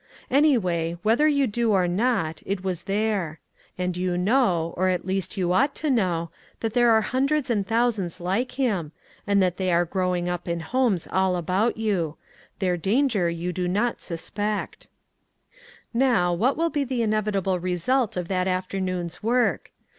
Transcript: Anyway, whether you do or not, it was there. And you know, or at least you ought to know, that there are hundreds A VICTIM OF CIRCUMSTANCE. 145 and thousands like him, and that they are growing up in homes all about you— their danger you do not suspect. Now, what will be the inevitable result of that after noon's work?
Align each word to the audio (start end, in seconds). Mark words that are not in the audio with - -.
Anyway, 0.31 0.97
whether 1.03 1.27
you 1.27 1.45
do 1.45 1.71
or 1.73 1.87
not, 1.87 2.41
it 2.43 2.63
was 2.63 2.85
there. 2.85 3.39
And 3.77 3.95
you 3.95 4.17
know, 4.17 4.73
or 4.75 4.89
at 4.89 5.05
least 5.05 5.37
you 5.37 5.53
ought 5.53 5.75
to 5.75 5.91
know, 5.91 6.31
that 6.61 6.73
there 6.73 6.89
are 6.89 7.01
hundreds 7.01 7.51
A 7.51 7.53
VICTIM 7.53 7.59
OF 7.61 7.67
CIRCUMSTANCE. 7.67 8.19
145 8.19 8.65
and 8.65 8.89
thousands 8.89 8.89
like 8.89 9.23
him, 9.23 9.27
and 9.31 9.43
that 9.43 9.57
they 9.57 9.71
are 9.71 9.85
growing 9.85 10.27
up 10.27 10.47
in 10.47 10.61
homes 10.61 11.07
all 11.11 11.35
about 11.35 11.77
you— 11.77 12.17
their 12.57 12.77
danger 12.77 13.29
you 13.29 13.53
do 13.53 13.67
not 13.67 14.01
suspect. 14.01 14.87
Now, 15.93 16.33
what 16.33 16.57
will 16.57 16.71
be 16.71 16.83
the 16.83 17.03
inevitable 17.03 17.59
result 17.59 18.17
of 18.17 18.27
that 18.27 18.47
after 18.47 18.79
noon's 18.81 19.21
work? 19.21 19.71